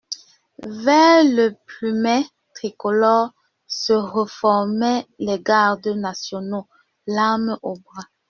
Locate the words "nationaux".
5.89-6.67